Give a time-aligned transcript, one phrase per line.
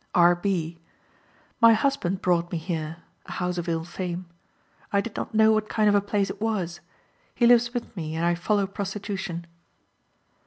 [0.15, 0.33] R.
[0.33, 0.79] B.:
[1.61, 4.25] "My husband brought me here (a house of ill fame).
[4.91, 6.79] I did not know what kind of a place it was.
[7.35, 9.45] He lives with me, and I follow prostitution."